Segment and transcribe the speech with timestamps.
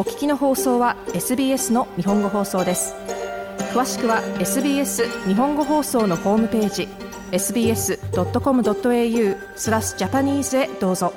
[0.00, 2.94] お聞きの放送は SBS の日本語放送です。
[3.74, 6.88] 詳しくは SBS 日本語放送のホームページ
[7.32, 7.98] sbs.com.au
[9.56, 11.12] スラスジャパニーズへどうぞ。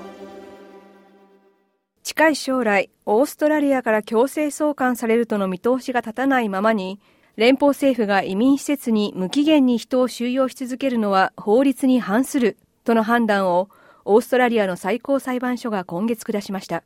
[2.04, 7.00] 近い将来オーストラリアから強制送還されるとの見通しが立たないままに
[7.38, 13.70] 連邦政府が移民施設に無期限に人を収容し続けるのは法律に反するとの判断を
[14.04, 16.84] オーストラリアの最高裁判所が今月下しました。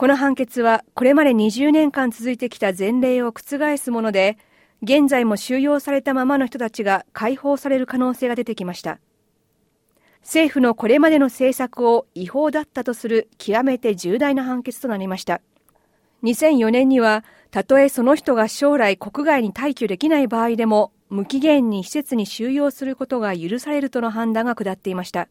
[0.00, 4.38] この判決はこれまで20年間続いてきた前例を覆すもので
[4.80, 8.98] 現在も収容されたままの人たちが解放される可能性が出てきました。
[10.22, 15.42] 政府のこれまでの政策を違法だったとする極めて重大な判決となりました。
[16.22, 25.28] 2004年にはたとえその人が将来国外に退去できない場合でも無期限に施設に収容することが許されるとの判断が下っていました。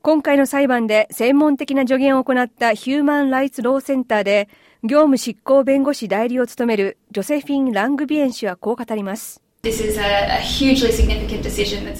[0.00, 4.48] 今回の裁判で専門的な助言を行ったヒューマン・ライツ・ローセンターで
[4.84, 9.42] 業務執行弁護士代理を務めるジョセフィン・ラングビエン氏はこう語ります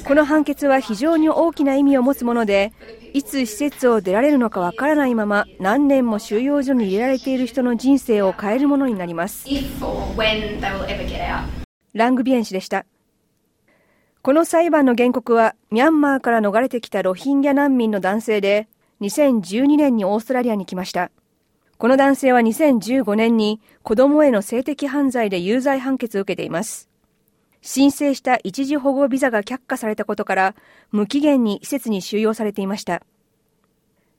[0.05, 2.73] この判決は非常に大きな意味を持つもので、
[3.14, 9.45] いつ施設を出られるのかわからないまま、何年も収容所に入れられている人の人生を変えるものになります。
[11.95, 12.86] ラングビエン氏でした。
[14.29, 18.69] この裁判の原告は、ミャンマーから逃れてきたロヒンギャ難民の男性で、
[19.01, 21.11] 2012年にオーストラリアに来ました。
[21.79, 26.91] この男性は2015年に子供への性的犯罪で有罪判決を受けています。
[27.62, 30.55] 申請した一時保護ビザが却下されたことから
[30.92, 33.03] 無期限に施設に収容されていました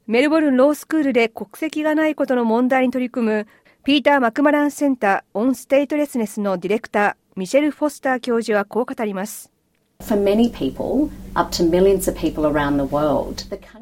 [0.07, 3.47] メルボルンロースクールで国籍がないことの問題に取り組む
[3.83, 9.51] Peter McMullin Centre on Statelessness のディレクターミシェル・フォスター教授はこう語ります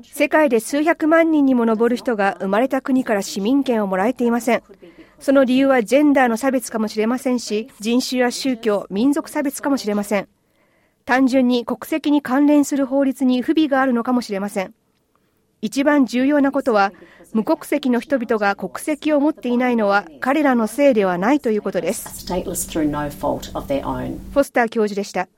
[0.03, 4.63] 世界で数百万人にも上る人が生まれた国から市民権をもらえていません。
[5.19, 10.27] その理由はジェンダーの差別かもしれませんし、人種や宗教、民族差別かもしれません。
[11.05, 14.73] 単純に国籍に関連する法律に不備があるのかもしれません。
[15.61, 16.91] 一番重要なことは、
[17.31, 22.25] 無国籍の人々が国籍を持っていないのは彼らのせいではないということです。
[24.33, 25.29] フォスター教授でした。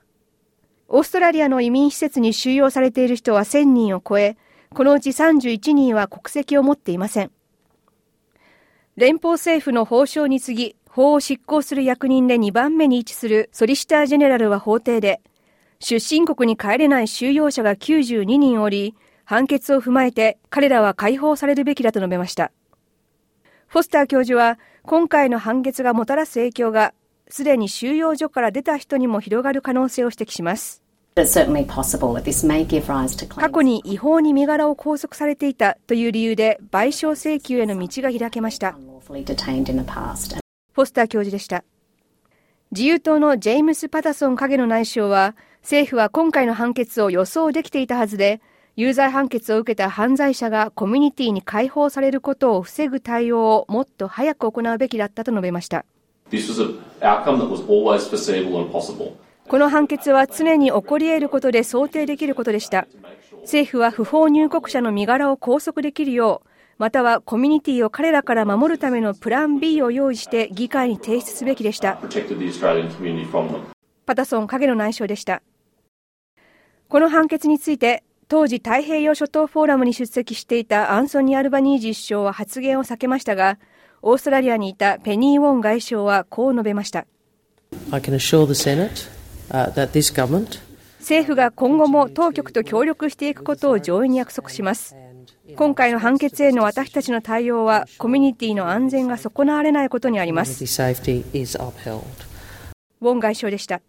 [0.92, 4.36] オーストラリアの移民施設に収容されている人は1000人を超え、
[4.74, 7.30] このうち31人は国籍を持っていません。
[8.96, 15.20] 連邦政府の法相に次ぎ、法を執行する役人で2番目に位置するソリシタージェネラルは法廷で、
[15.78, 22.50] 出身国に帰れない収容者が92人おり、判決を踏まえて彼らは解放されるべきだと述べました。
[23.68, 26.94] フォスター教授は、今回の判決がもたらす影響が、
[27.30, 30.82] すでに収容所から出た人にも広がる可能性を指摘します。
[33.36, 38.72] 過去に違法に身柄を拘束されていたという理由で賠償請求への道が開けました。
[38.72, 41.64] フォスター教授でした。
[42.70, 48.40] 自由党のジェームス・パタソン影の内相は、政府は今回の判決を予想できていたはずで、
[48.76, 55.84] 有罪判決を受けた犯罪者がコミュニティに解放されることを防ぐ対応をもっと早く行うべきだったと述べました。
[59.48, 62.86] この判決は常に起こり得ることで想定できることでした。
[63.40, 66.48] 政府は不法入国者の身柄を拘束できるよう、
[66.78, 71.98] またはコミュニティを彼らから守るためのプラン B を用意して議会に提出すべきでした。
[74.06, 75.42] パタソン影の内相でした。
[76.88, 83.58] この判決について、当時太平洋諸島フォーラムに出席していたアンソニー・アルバニージ首相は発言を避けましたが、
[84.02, 87.08] オーストラリアにいたペニー・ウォン外相はこう述べました。
[87.90, 89.10] I can assure the Senate
[91.00, 94.94] 政府が今後も当局と協力していくことを上位に約束します。
[95.56, 100.62] 今回の判決への私たちの対応はコミュニティの安全が損なわれないことにあります。
[100.62, 103.80] ウォン外相でした。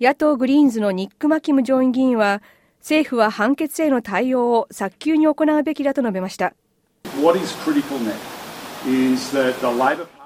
[0.00, 2.42] 野党グリーンズのニック・マキム上院議員は
[2.80, 6.52] 政府は判決への対応を早急に行うべきだと述べました。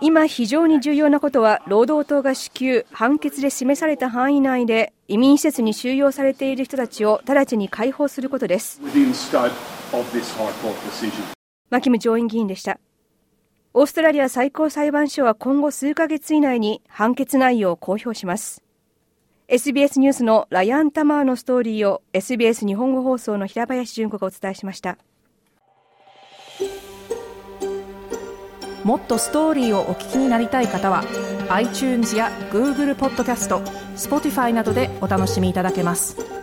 [0.00, 8.81] 今非常に重要なことは労働党が支給判決で示された範囲内で移民施設に収容されている人たちを直ちに解放することです。
[11.70, 12.81] マキム上院議員でした。
[13.75, 18.62] オーストラリア最高裁判所は今後数ヶ月以内に判決内容を公表します
[19.48, 24.98] SBS ニュースのライアン・タマーのストーリーを SBS 日本語放送の平林純子がお伝えしました
[28.84, 31.02] もっとストーリーをお聞きになりたい方は
[31.48, 33.60] iTunes や Google ポッドキャスト
[33.96, 36.38] Spotify などでお楽しみいただけます。